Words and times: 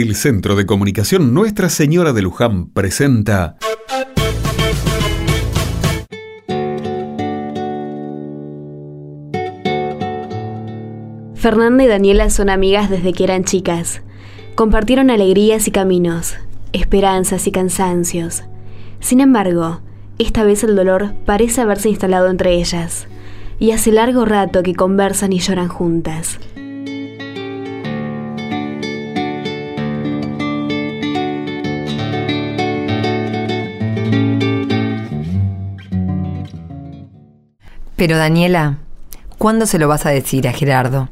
El 0.00 0.14
Centro 0.14 0.54
de 0.54 0.64
Comunicación 0.64 1.34
Nuestra 1.34 1.68
Señora 1.68 2.12
de 2.12 2.22
Luján 2.22 2.70
presenta 2.70 3.56
Fernanda 11.34 11.82
y 11.82 11.88
Daniela 11.88 12.30
son 12.30 12.48
amigas 12.48 12.88
desde 12.88 13.12
que 13.12 13.24
eran 13.24 13.42
chicas. 13.42 14.02
Compartieron 14.54 15.10
alegrías 15.10 15.66
y 15.66 15.72
caminos, 15.72 16.36
esperanzas 16.72 17.48
y 17.48 17.50
cansancios. 17.50 18.44
Sin 19.00 19.18
embargo, 19.18 19.80
esta 20.20 20.44
vez 20.44 20.62
el 20.62 20.76
dolor 20.76 21.14
parece 21.26 21.62
haberse 21.62 21.88
instalado 21.88 22.30
entre 22.30 22.54
ellas, 22.54 23.08
y 23.58 23.72
hace 23.72 23.90
largo 23.90 24.24
rato 24.24 24.62
que 24.62 24.76
conversan 24.76 25.32
y 25.32 25.40
lloran 25.40 25.66
juntas. 25.66 26.38
Pero 37.98 38.16
Daniela, 38.16 38.78
¿cuándo 39.38 39.66
se 39.66 39.76
lo 39.76 39.88
vas 39.88 40.06
a 40.06 40.10
decir 40.10 40.46
a 40.46 40.52
Gerardo? 40.52 41.08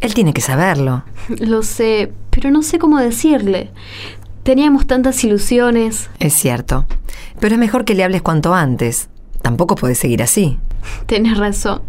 Él 0.00 0.14
tiene 0.14 0.32
que 0.32 0.40
saberlo. 0.40 1.02
Lo 1.28 1.64
sé, 1.64 2.12
pero 2.30 2.52
no 2.52 2.62
sé 2.62 2.78
cómo 2.78 3.00
decirle. 3.00 3.72
Teníamos 4.44 4.86
tantas 4.86 5.24
ilusiones. 5.24 6.08
Es 6.20 6.34
cierto. 6.34 6.86
Pero 7.40 7.56
es 7.56 7.58
mejor 7.58 7.84
que 7.84 7.96
le 7.96 8.04
hables 8.04 8.22
cuanto 8.22 8.54
antes. 8.54 9.08
Tampoco 9.42 9.74
puedes 9.74 9.98
seguir 9.98 10.22
así. 10.22 10.56
Tienes 11.06 11.36
razón. 11.36 11.82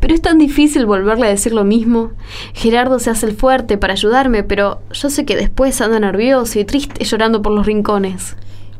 Pero 0.00 0.12
es 0.12 0.20
tan 0.20 0.38
difícil 0.38 0.86
volverle 0.86 1.28
a 1.28 1.30
decir 1.30 1.52
lo 1.52 1.62
mismo. 1.62 2.10
Gerardo 2.52 2.98
se 2.98 3.10
hace 3.10 3.26
el 3.26 3.36
fuerte 3.36 3.78
para 3.78 3.92
ayudarme, 3.92 4.42
pero 4.42 4.82
yo 4.90 5.08
sé 5.08 5.24
que 5.24 5.36
después 5.36 5.80
anda 5.80 6.00
nervioso 6.00 6.58
y 6.58 6.64
triste 6.64 7.04
llorando 7.04 7.42
por 7.42 7.52
los 7.52 7.64
rincones. 7.64 8.36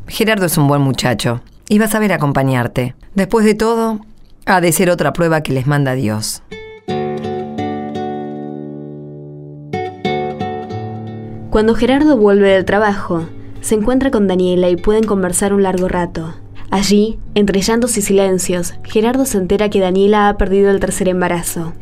Gerardo 0.07 0.45
es 0.45 0.57
un 0.57 0.67
buen 0.67 0.81
muchacho 0.81 1.39
y 1.69 1.79
va 1.79 1.85
a 1.85 1.89
saber 1.89 2.11
acompañarte. 2.11 2.95
Después 3.15 3.45
de 3.45 3.55
todo, 3.55 4.01
ha 4.45 4.61
de 4.61 4.71
ser 4.71 4.89
otra 4.89 5.13
prueba 5.13 5.41
que 5.41 5.53
les 5.53 5.67
manda 5.67 5.93
Dios. 5.93 6.43
Cuando 11.49 11.73
Gerardo 11.73 12.17
vuelve 12.17 12.49
del 12.49 12.65
trabajo, 12.65 13.27
se 13.61 13.75
encuentra 13.75 14.11
con 14.11 14.27
Daniela 14.27 14.69
y 14.69 14.75
pueden 14.75 15.05
conversar 15.05 15.53
un 15.53 15.63
largo 15.63 15.87
rato. 15.87 16.35
Allí, 16.69 17.17
entre 17.33 17.61
llantos 17.61 17.97
y 17.97 18.01
silencios, 18.01 18.73
Gerardo 18.83 19.25
se 19.25 19.37
entera 19.37 19.69
que 19.69 19.79
Daniela 19.79 20.27
ha 20.27 20.37
perdido 20.37 20.69
el 20.69 20.79
tercer 20.79 21.07
embarazo. 21.07 21.73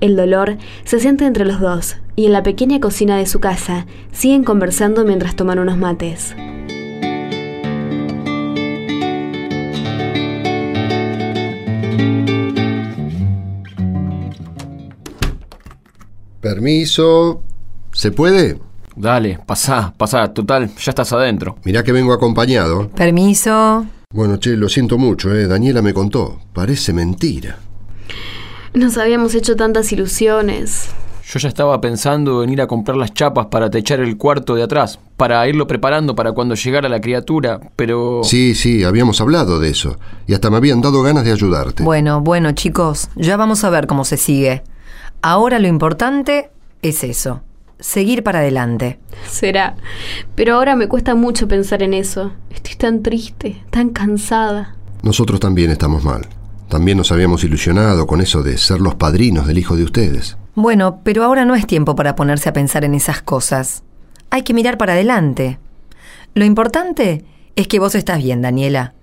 El 0.00 0.16
dolor 0.16 0.56
se 0.84 1.00
siente 1.00 1.26
entre 1.26 1.44
los 1.44 1.60
dos 1.60 1.96
y 2.16 2.26
en 2.26 2.32
la 2.32 2.42
pequeña 2.42 2.80
cocina 2.80 3.16
de 3.16 3.26
su 3.26 3.40
casa 3.40 3.86
siguen 4.12 4.44
conversando 4.44 5.04
mientras 5.04 5.36
toman 5.36 5.58
unos 5.58 5.76
mates. 5.76 6.34
Permiso. 16.52 17.42
¿Se 17.92 18.12
puede? 18.12 18.58
Dale, 18.94 19.38
pasá, 19.46 19.94
pasá, 19.96 20.34
total, 20.34 20.68
ya 20.76 20.90
estás 20.90 21.10
adentro. 21.14 21.56
Mirá 21.64 21.82
que 21.82 21.92
vengo 21.92 22.12
acompañado. 22.12 22.90
Permiso. 22.90 23.86
Bueno, 24.12 24.36
che, 24.36 24.50
lo 24.50 24.68
siento 24.68 24.98
mucho, 24.98 25.34
¿eh? 25.34 25.46
Daniela 25.46 25.80
me 25.80 25.94
contó. 25.94 26.40
Parece 26.52 26.92
mentira. 26.92 27.58
Nos 28.74 28.98
habíamos 28.98 29.34
hecho 29.34 29.56
tantas 29.56 29.90
ilusiones. 29.92 30.90
Yo 31.24 31.38
ya 31.38 31.48
estaba 31.48 31.80
pensando 31.80 32.42
en 32.42 32.50
ir 32.50 32.60
a 32.60 32.66
comprar 32.66 32.98
las 32.98 33.14
chapas 33.14 33.46
para 33.46 33.70
techar 33.70 34.00
el 34.00 34.18
cuarto 34.18 34.54
de 34.54 34.64
atrás, 34.64 34.98
para 35.16 35.48
irlo 35.48 35.66
preparando 35.66 36.14
para 36.14 36.32
cuando 36.32 36.54
llegara 36.54 36.90
la 36.90 37.00
criatura, 37.00 37.60
pero... 37.76 38.20
Sí, 38.24 38.54
sí, 38.54 38.84
habíamos 38.84 39.22
hablado 39.22 39.58
de 39.58 39.70
eso. 39.70 39.98
Y 40.26 40.34
hasta 40.34 40.50
me 40.50 40.58
habían 40.58 40.82
dado 40.82 41.02
ganas 41.02 41.24
de 41.24 41.32
ayudarte. 41.32 41.82
Bueno, 41.82 42.20
bueno, 42.20 42.52
chicos, 42.52 43.08
ya 43.16 43.38
vamos 43.38 43.64
a 43.64 43.70
ver 43.70 43.86
cómo 43.86 44.04
se 44.04 44.18
sigue. 44.18 44.62
Ahora 45.22 45.58
lo 45.58 45.68
importante 45.68 46.50
es 46.82 47.04
eso 47.04 47.42
seguir 47.82 48.22
para 48.22 48.38
adelante. 48.38 48.98
Será. 49.28 49.76
Pero 50.34 50.54
ahora 50.54 50.76
me 50.76 50.88
cuesta 50.88 51.14
mucho 51.14 51.48
pensar 51.48 51.82
en 51.82 51.94
eso. 51.94 52.32
Estoy 52.50 52.76
tan 52.76 53.02
triste, 53.02 53.62
tan 53.70 53.90
cansada. 53.90 54.76
Nosotros 55.02 55.40
también 55.40 55.70
estamos 55.70 56.04
mal. 56.04 56.26
También 56.68 56.96
nos 56.96 57.12
habíamos 57.12 57.44
ilusionado 57.44 58.06
con 58.06 58.20
eso 58.20 58.42
de 58.42 58.56
ser 58.56 58.80
los 58.80 58.94
padrinos 58.94 59.46
del 59.46 59.58
hijo 59.58 59.76
de 59.76 59.84
ustedes. 59.84 60.38
Bueno, 60.54 61.00
pero 61.02 61.24
ahora 61.24 61.44
no 61.44 61.54
es 61.54 61.66
tiempo 61.66 61.94
para 61.96 62.14
ponerse 62.14 62.48
a 62.48 62.52
pensar 62.52 62.84
en 62.84 62.94
esas 62.94 63.20
cosas. 63.20 63.82
Hay 64.30 64.42
que 64.42 64.54
mirar 64.54 64.78
para 64.78 64.94
adelante. 64.94 65.58
Lo 66.34 66.44
importante 66.44 67.24
es 67.56 67.68
que 67.68 67.78
vos 67.78 67.94
estás 67.94 68.22
bien, 68.22 68.40
Daniela. 68.40 68.94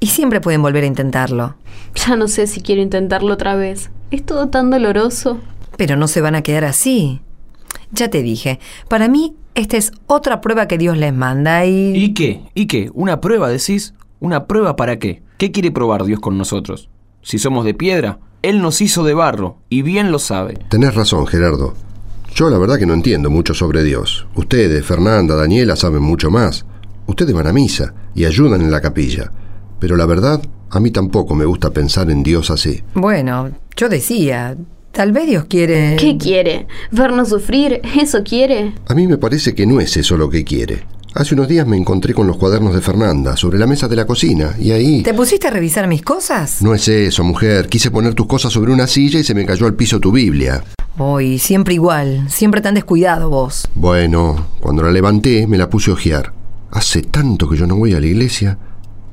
Y 0.00 0.06
siempre 0.06 0.40
pueden 0.40 0.62
volver 0.62 0.84
a 0.84 0.86
intentarlo. 0.86 1.56
Ya 1.94 2.16
no 2.16 2.28
sé 2.28 2.46
si 2.46 2.62
quiero 2.62 2.80
intentarlo 2.80 3.34
otra 3.34 3.56
vez. 3.56 3.90
Es 4.10 4.24
todo 4.24 4.48
tan 4.48 4.70
doloroso. 4.70 5.40
Pero 5.78 5.96
no 5.96 6.08
se 6.08 6.20
van 6.20 6.34
a 6.34 6.42
quedar 6.42 6.64
así. 6.64 7.22
Ya 7.92 8.10
te 8.10 8.20
dije, 8.20 8.58
para 8.88 9.08
mí 9.08 9.36
esta 9.54 9.76
es 9.76 9.92
otra 10.06 10.40
prueba 10.40 10.68
que 10.68 10.76
Dios 10.76 10.98
les 10.98 11.14
manda 11.14 11.64
y... 11.64 11.96
¿Y 11.96 12.14
qué? 12.14 12.42
¿Y 12.52 12.66
qué? 12.66 12.90
¿Una 12.92 13.20
prueba 13.20 13.48
decís? 13.48 13.94
¿Una 14.20 14.46
prueba 14.46 14.74
para 14.74 14.98
qué? 14.98 15.22
¿Qué 15.38 15.52
quiere 15.52 15.70
probar 15.70 16.04
Dios 16.04 16.18
con 16.18 16.36
nosotros? 16.36 16.90
Si 17.22 17.38
somos 17.38 17.64
de 17.64 17.74
piedra, 17.74 18.18
Él 18.42 18.60
nos 18.60 18.80
hizo 18.80 19.04
de 19.04 19.14
barro, 19.14 19.58
y 19.68 19.82
bien 19.82 20.10
lo 20.10 20.18
sabe. 20.18 20.58
Tenés 20.68 20.96
razón, 20.96 21.26
Gerardo. 21.26 21.74
Yo 22.34 22.50
la 22.50 22.58
verdad 22.58 22.78
que 22.78 22.86
no 22.86 22.94
entiendo 22.94 23.30
mucho 23.30 23.54
sobre 23.54 23.84
Dios. 23.84 24.26
Ustedes, 24.34 24.84
Fernanda, 24.84 25.36
Daniela, 25.36 25.76
saben 25.76 26.02
mucho 26.02 26.30
más. 26.30 26.66
Ustedes 27.06 27.34
van 27.34 27.46
a 27.46 27.52
misa 27.52 27.94
y 28.14 28.24
ayudan 28.24 28.62
en 28.62 28.70
la 28.72 28.80
capilla. 28.80 29.30
Pero 29.78 29.96
la 29.96 30.06
verdad, 30.06 30.42
a 30.70 30.80
mí 30.80 30.90
tampoco 30.90 31.34
me 31.34 31.44
gusta 31.44 31.70
pensar 31.70 32.10
en 32.10 32.24
Dios 32.24 32.50
así. 32.50 32.82
Bueno, 32.94 33.50
yo 33.76 33.88
decía, 33.88 34.56
Tal 34.98 35.12
vez 35.12 35.28
Dios 35.28 35.44
quiere... 35.44 35.94
¿Qué 35.94 36.18
quiere? 36.18 36.66
¿Vernos 36.90 37.28
sufrir? 37.28 37.80
¿Eso 38.00 38.24
quiere? 38.24 38.74
A 38.88 38.94
mí 38.94 39.06
me 39.06 39.16
parece 39.16 39.54
que 39.54 39.64
no 39.64 39.78
es 39.78 39.96
eso 39.96 40.16
lo 40.16 40.28
que 40.28 40.42
quiere. 40.42 40.82
Hace 41.14 41.36
unos 41.36 41.46
días 41.46 41.68
me 41.68 41.76
encontré 41.76 42.14
con 42.14 42.26
los 42.26 42.36
cuadernos 42.36 42.74
de 42.74 42.80
Fernanda 42.80 43.36
sobre 43.36 43.60
la 43.60 43.68
mesa 43.68 43.86
de 43.86 43.94
la 43.94 44.08
cocina 44.08 44.56
y 44.58 44.72
ahí... 44.72 45.04
¿Te 45.04 45.14
pusiste 45.14 45.46
a 45.46 45.52
revisar 45.52 45.86
mis 45.86 46.02
cosas? 46.02 46.62
No 46.62 46.74
es 46.74 46.88
eso, 46.88 47.22
mujer. 47.22 47.68
Quise 47.68 47.92
poner 47.92 48.14
tus 48.14 48.26
cosas 48.26 48.52
sobre 48.52 48.72
una 48.72 48.88
silla 48.88 49.20
y 49.20 49.22
se 49.22 49.36
me 49.36 49.46
cayó 49.46 49.66
al 49.66 49.74
piso 49.74 50.00
tu 50.00 50.10
Biblia. 50.10 50.64
Hoy, 50.98 51.38
siempre 51.38 51.74
igual. 51.74 52.28
Siempre 52.28 52.60
tan 52.60 52.74
descuidado 52.74 53.30
vos. 53.30 53.68
Bueno, 53.76 54.48
cuando 54.58 54.82
la 54.82 54.90
levanté 54.90 55.46
me 55.46 55.58
la 55.58 55.70
puse 55.70 55.92
a 55.92 55.94
ojear. 55.94 56.32
Hace 56.72 57.02
tanto 57.02 57.48
que 57.48 57.56
yo 57.56 57.68
no 57.68 57.76
voy 57.76 57.94
a 57.94 58.00
la 58.00 58.06
iglesia. 58.06 58.58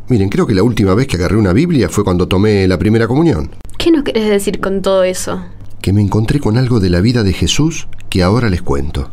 Miren, 0.08 0.30
creo 0.30 0.48
que 0.48 0.56
la 0.56 0.64
última 0.64 0.96
vez 0.96 1.06
que 1.06 1.18
agarré 1.18 1.38
una 1.38 1.54
Biblia 1.54 1.90
fue 1.90 2.04
cuando 2.04 2.28
tomé 2.28 2.68
la 2.68 2.80
primera 2.80 3.08
comunión. 3.08 3.52
¿Qué 3.78 3.92
nos 3.92 4.04
querés 4.04 4.28
decir 4.28 4.60
con 4.60 4.82
todo 4.82 5.04
eso? 5.04 5.44
Que 5.86 5.94
me 5.94 6.02
encontré 6.02 6.40
con 6.40 6.58
algo 6.58 6.80
de 6.80 6.90
la 6.90 7.00
vida 7.00 7.22
de 7.22 7.32
Jesús 7.32 7.88
que 8.10 8.24
ahora 8.24 8.50
les 8.50 8.64
cuento. 8.64 9.12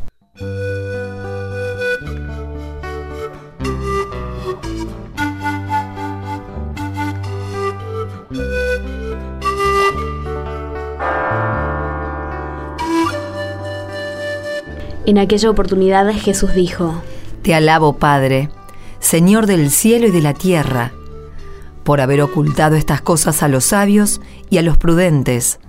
En 15.04 15.18
aquella 15.18 15.50
oportunidad 15.50 16.10
Jesús 16.14 16.54
dijo, 16.54 17.02
Te 17.42 17.54
alabo, 17.54 17.98
Padre, 17.98 18.48
Señor 18.98 19.44
del 19.44 19.70
cielo 19.70 20.06
y 20.06 20.10
de 20.10 20.22
la 20.22 20.32
tierra, 20.32 20.92
por 21.84 22.00
haber 22.00 22.22
ocultado 22.22 22.76
estas 22.76 23.02
cosas 23.02 23.42
a 23.42 23.48
los 23.48 23.64
sabios 23.64 24.22
y 24.48 24.56
a 24.56 24.62
los 24.62 24.78
prudentes 24.78 25.60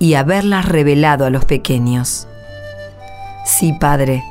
y 0.00 0.14
haberlas 0.14 0.64
revelado 0.64 1.26
a 1.26 1.30
los 1.30 1.44
pequeños. 1.44 2.26
Sí, 3.44 3.72
Padre, 3.78 4.24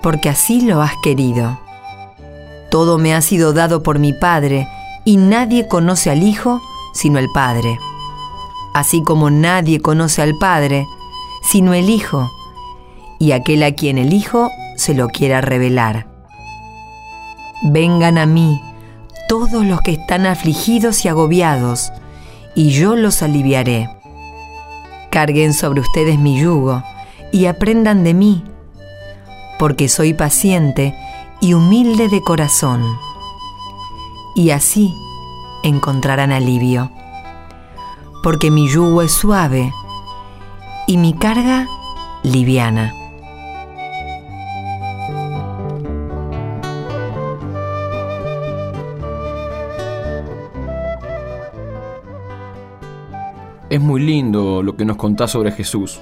porque 0.00 0.30
así 0.30 0.62
lo 0.62 0.80
has 0.80 0.92
querido. 1.02 1.58
Todo 2.70 2.96
me 2.96 3.14
ha 3.14 3.20
sido 3.20 3.52
dado 3.52 3.82
por 3.82 3.98
mi 3.98 4.14
Padre, 4.14 4.66
y 5.04 5.16
nadie 5.16 5.66
conoce 5.68 6.10
al 6.10 6.22
Hijo 6.22 6.62
sino 6.94 7.18
el 7.18 7.28
Padre. 7.34 7.78
Así 8.74 9.02
como 9.02 9.28
nadie 9.30 9.80
conoce 9.80 10.22
al 10.22 10.34
Padre 10.38 10.86
sino 11.42 11.74
el 11.74 11.90
Hijo, 11.90 12.30
y 13.18 13.32
aquel 13.32 13.64
a 13.64 13.72
quien 13.72 13.98
el 13.98 14.12
Hijo 14.12 14.50
se 14.76 14.94
lo 14.94 15.08
quiera 15.08 15.40
revelar. 15.40 16.06
Vengan 17.64 18.18
a 18.18 18.26
mí 18.26 18.60
todos 19.28 19.64
los 19.64 19.80
que 19.80 19.92
están 19.92 20.26
afligidos 20.26 21.04
y 21.04 21.08
agobiados, 21.08 21.92
y 22.54 22.70
yo 22.70 22.94
los 22.94 23.22
aliviaré. 23.22 23.88
Carguen 25.12 25.52
sobre 25.52 25.82
ustedes 25.82 26.18
mi 26.18 26.40
yugo 26.40 26.82
y 27.32 27.44
aprendan 27.44 28.02
de 28.02 28.14
mí, 28.14 28.42
porque 29.58 29.90
soy 29.90 30.14
paciente 30.14 30.94
y 31.42 31.52
humilde 31.52 32.08
de 32.08 32.22
corazón. 32.22 32.82
Y 34.34 34.52
así 34.52 34.94
encontrarán 35.64 36.32
alivio, 36.32 36.90
porque 38.22 38.50
mi 38.50 38.66
yugo 38.70 39.02
es 39.02 39.12
suave 39.12 39.70
y 40.86 40.96
mi 40.96 41.12
carga 41.12 41.68
liviana. 42.22 42.94
Es 53.72 53.80
muy 53.80 54.02
lindo 54.02 54.62
lo 54.62 54.76
que 54.76 54.84
nos 54.84 54.98
contás 54.98 55.30
sobre 55.30 55.50
Jesús. 55.50 55.98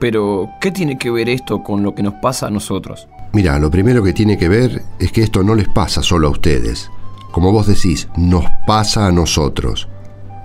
Pero, 0.00 0.50
¿qué 0.60 0.72
tiene 0.72 0.98
que 0.98 1.12
ver 1.12 1.28
esto 1.28 1.62
con 1.62 1.84
lo 1.84 1.94
que 1.94 2.02
nos 2.02 2.14
pasa 2.14 2.48
a 2.48 2.50
nosotros? 2.50 3.06
Mira, 3.32 3.56
lo 3.60 3.70
primero 3.70 4.02
que 4.02 4.12
tiene 4.12 4.36
que 4.36 4.48
ver 4.48 4.82
es 4.98 5.12
que 5.12 5.22
esto 5.22 5.44
no 5.44 5.54
les 5.54 5.68
pasa 5.68 6.02
solo 6.02 6.26
a 6.26 6.30
ustedes. 6.32 6.90
Como 7.30 7.52
vos 7.52 7.68
decís, 7.68 8.08
nos 8.16 8.44
pasa 8.66 9.06
a 9.06 9.12
nosotros. 9.12 9.88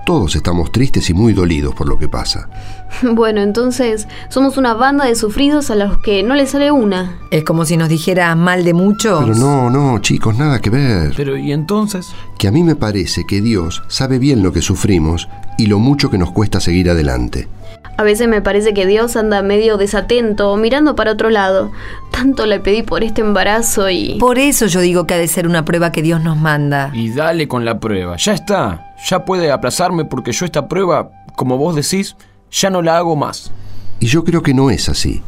Todos 0.06 0.36
estamos 0.36 0.72
tristes 0.72 1.10
y 1.10 1.14
muy 1.14 1.34
dolidos 1.34 1.76
por 1.76 1.88
lo 1.88 1.98
que 1.98 2.08
pasa. 2.08 2.50
Bueno, 3.04 3.42
entonces 3.42 4.08
somos 4.30 4.58
una 4.58 4.74
banda 4.74 5.06
de 5.06 5.16
sufridos 5.16 5.70
a 5.70 5.76
los 5.76 6.00
que 6.00 6.24
no 6.24 6.34
les 6.34 6.50
sale 6.50 6.72
una. 6.72 7.20
Es 7.32 7.44
como 7.44 7.64
si 7.66 7.78
nos 7.78 7.88
dijera 7.88 8.34
mal 8.36 8.64
de 8.64 8.74
muchos. 8.74 9.24
Pero 9.24 9.36
no, 9.36 9.70
no, 9.70 10.00
chicos, 10.00 10.36
nada 10.38 10.60
que 10.60 10.72
ver. 10.72 11.14
Pero, 11.16 11.38
¿y 11.38 11.52
entonces? 11.52 12.08
Que 12.38 12.48
a 12.48 12.52
mí 12.52 12.64
me 12.64 12.76
parece 12.76 13.26
que 13.26 13.42
Dios 13.42 13.84
sabe 13.88 14.18
bien 14.18 14.42
lo 14.42 14.52
que 14.52 14.62
sufrimos 14.62 15.30
y 15.58 15.68
lo 15.68 15.78
mucho 15.78 16.10
que 16.10 16.18
nos 16.18 16.32
cuesta 16.32 16.60
seguir 16.60 16.90
adelante. 16.90 17.48
A 17.98 18.04
veces 18.04 18.30
me 18.30 18.42
parece 18.42 18.74
que 18.74 18.86
Dios 18.86 19.18
anda 19.18 19.42
medio 19.42 19.76
desatento, 19.76 20.56
mirando 20.56 20.96
para 20.96 21.12
otro 21.12 21.30
lado. 21.30 21.72
Tanto 22.12 22.46
le 22.46 22.62
pedí 22.62 22.82
por 22.82 23.04
este 23.04 23.20
embarazo 23.20 23.90
y... 23.90 24.18
Por 24.20 24.40
eso 24.40 24.68
yo 24.68 24.80
digo 24.80 25.06
que 25.06 25.16
ha 25.16 25.18
de 25.18 25.28
ser 25.28 25.46
una 25.46 25.66
prueba 25.66 25.92
que 25.92 26.02
Dios 26.02 26.24
nos 26.24 26.38
manda. 26.38 26.92
Y 26.94 27.10
dale 27.10 27.50
con 27.50 27.66
la 27.66 27.78
prueba. 27.80 28.16
Ya 28.16 28.34
está. 28.34 28.89
Ya 29.08 29.26
puede 29.26 29.52
aplazarme 29.52 30.06
porque 30.06 30.32
yo 30.32 30.46
esta 30.46 30.68
prueba, 30.68 31.12
como 31.36 31.58
vos 31.58 31.76
decís, 31.76 32.16
ya 32.52 32.70
no 32.70 32.82
la 32.82 32.98
hago 32.98 33.16
más. 33.16 33.52
Y 34.00 34.08
yo 34.08 34.24
creo 34.24 34.42
que 34.42 34.54
no 34.54 34.70
es 34.70 34.90
así. 34.90 35.22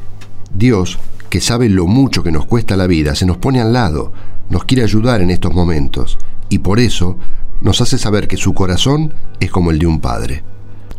Dios, 0.54 1.00
que 1.30 1.42
sabe 1.42 1.70
lo 1.70 1.88
mucho 1.88 2.24
que 2.24 2.32
nos 2.32 2.46
cuesta 2.46 2.76
la 2.76 2.88
vida, 2.88 3.16
se 3.16 3.26
nos 3.26 3.38
pone 3.38 3.62
al 3.62 3.74
lado, 3.74 4.12
nos 4.50 4.66
quiere 4.66 4.84
ayudar 4.84 5.22
en 5.22 5.30
estos 5.30 5.54
momentos, 5.54 6.18
y 6.50 6.60
por 6.60 6.80
eso 6.80 7.18
nos 7.62 7.80
hace 7.80 7.98
saber 7.98 8.28
que 8.28 8.38
su 8.38 8.54
corazón 8.54 9.14
es 9.40 9.50
como 9.52 9.72
el 9.72 9.80
de 9.80 9.88
un 9.88 10.02
padre. 10.02 10.44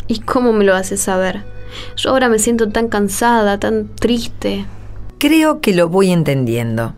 ¿Y 0.08 0.20
cómo 0.20 0.52
me 0.52 0.64
lo 0.64 0.74
hace 0.74 0.96
saber? 0.96 1.44
Yo 1.96 2.10
ahora 2.10 2.28
me 2.28 2.38
siento 2.38 2.70
tan 2.70 2.88
cansada, 2.88 3.58
tan 3.58 3.88
triste. 3.94 4.64
Creo 5.18 5.60
que 5.60 5.74
lo 5.74 5.88
voy 5.88 6.10
entendiendo. 6.10 6.94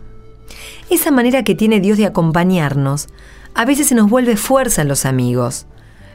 Esa 0.89 1.11
manera 1.11 1.43
que 1.43 1.55
tiene 1.55 1.79
Dios 1.79 1.97
de 1.97 2.05
acompañarnos, 2.05 3.07
a 3.55 3.65
veces 3.65 3.87
se 3.87 3.95
nos 3.95 4.09
vuelve 4.09 4.37
fuerza 4.37 4.81
en 4.81 4.87
los 4.87 5.05
amigos, 5.05 5.65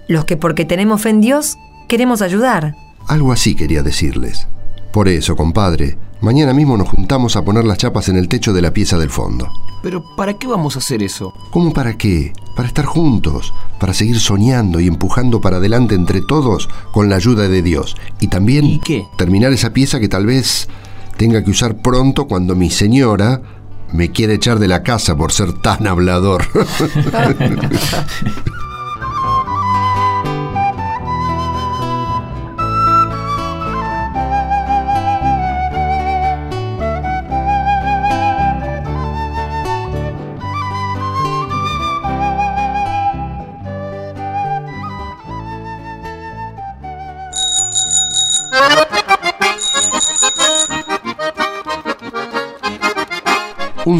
los 0.08 0.24
que 0.24 0.36
porque 0.36 0.64
tenemos 0.64 1.00
fe 1.02 1.10
en 1.10 1.20
Dios 1.20 1.56
queremos 1.88 2.22
ayudar. 2.22 2.74
Algo 3.08 3.32
así 3.32 3.54
quería 3.54 3.82
decirles. 3.82 4.46
Por 4.92 5.08
eso, 5.08 5.36
compadre, 5.36 5.96
mañana 6.20 6.52
mismo 6.52 6.76
nos 6.76 6.88
juntamos 6.88 7.36
a 7.36 7.44
poner 7.44 7.64
las 7.64 7.78
chapas 7.78 8.08
en 8.08 8.16
el 8.16 8.28
techo 8.28 8.52
de 8.52 8.62
la 8.62 8.72
pieza 8.72 8.98
del 8.98 9.10
fondo. 9.10 9.48
Pero, 9.82 10.04
¿para 10.16 10.34
qué 10.34 10.46
vamos 10.46 10.76
a 10.76 10.80
hacer 10.80 11.02
eso? 11.02 11.32
¿Cómo 11.50 11.72
para 11.72 11.96
qué? 11.96 12.32
Para 12.54 12.68
estar 12.68 12.84
juntos, 12.84 13.54
para 13.78 13.94
seguir 13.94 14.18
soñando 14.20 14.78
y 14.78 14.86
empujando 14.88 15.40
para 15.40 15.56
adelante 15.56 15.94
entre 15.94 16.20
todos 16.20 16.68
con 16.92 17.08
la 17.08 17.16
ayuda 17.16 17.48
de 17.48 17.62
Dios. 17.62 17.96
Y 18.20 18.28
también 18.28 18.66
¿Y 18.66 18.78
qué? 18.80 19.06
terminar 19.16 19.52
esa 19.52 19.72
pieza 19.72 19.98
que 19.98 20.08
tal 20.08 20.26
vez 20.26 20.68
tenga 21.16 21.42
que 21.42 21.50
usar 21.50 21.76
pronto 21.80 22.26
cuando 22.26 22.54
mi 22.54 22.68
señora 22.68 23.40
me 23.92 24.10
quiere 24.10 24.34
echar 24.34 24.58
de 24.58 24.68
la 24.68 24.82
casa 24.82 25.16
por 25.16 25.32
ser 25.32 25.52
tan 25.52 25.86
hablador. 25.86 26.46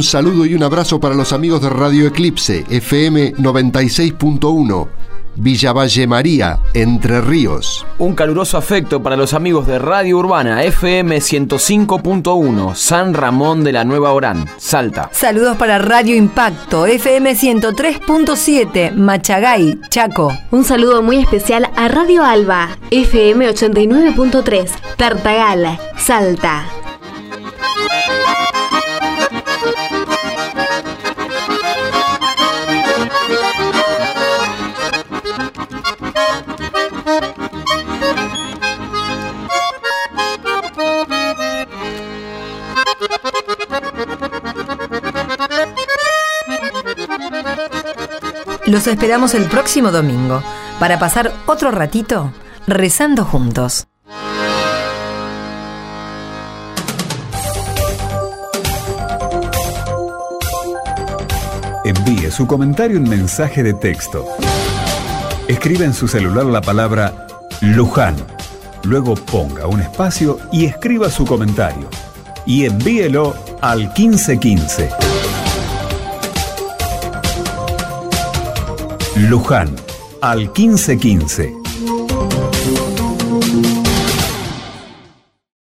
Un 0.01 0.05
saludo 0.05 0.47
y 0.47 0.55
un 0.55 0.63
abrazo 0.63 0.99
para 0.99 1.15
los 1.15 1.35
amigos 1.35 1.61
de 1.61 1.69
Radio 1.69 2.07
Eclipse, 2.07 2.65
FM 2.71 3.35
96.1, 3.35 4.89
Villa 5.37 5.75
Valle 5.75 6.07
María, 6.07 6.59
Entre 6.73 7.21
Ríos. 7.21 7.85
Un 7.99 8.15
caluroso 8.15 8.57
afecto 8.57 9.03
para 9.03 9.19
los 9.19 9.35
amigos 9.35 9.67
de 9.67 9.79
Radio 9.79 10.17
Urbana, 10.17 10.65
FM 10.65 11.19
105.1, 11.19 12.75
San 12.77 13.13
Ramón 13.13 13.63
de 13.63 13.73
la 13.73 13.85
Nueva 13.85 14.13
Orán, 14.13 14.47
Salta. 14.57 15.11
Saludos 15.13 15.59
para 15.59 15.79
Radio 15.79 16.17
Impacto, 16.17 16.87
FM 16.87 17.33
103.7, 17.35 18.95
Machagay, 18.95 19.81
Chaco. 19.91 20.33
Un 20.51 20.65
saludo 20.65 21.03
muy 21.03 21.19
especial 21.19 21.69
a 21.77 21.89
Radio 21.89 22.25
Alba, 22.25 22.79
FM 22.91 23.51
89.3, 23.51 24.71
Tartagal, 24.97 25.79
Salta. 25.99 26.65
Los 48.71 48.87
esperamos 48.87 49.35
el 49.35 49.47
próximo 49.47 49.91
domingo 49.91 50.45
para 50.79 51.01
pasar 51.01 51.33
otro 51.47 51.73
ratito 51.73 52.33
rezando 52.69 53.25
juntos. 53.25 53.89
Envíe 61.85 62.31
su 62.31 62.47
comentario 62.47 62.99
en 62.99 63.09
mensaje 63.09 63.65
de 63.65 63.75
texto. 63.75 64.25
Escribe 65.49 65.85
en 65.85 65.93
su 65.93 66.07
celular 66.07 66.47
la 66.47 66.61
palabra 66.61 67.27
Luján. 67.63 68.15
Luego 68.85 69.17
ponga 69.17 69.67
un 69.67 69.81
espacio 69.81 70.39
y 70.53 70.67
escriba 70.67 71.11
su 71.11 71.27
comentario. 71.27 71.89
Y 72.47 72.67
envíelo 72.67 73.35
al 73.63 73.93
1515. 73.99 75.30
Luján 79.17 79.75
al 80.21 80.51
1515. 80.55 81.60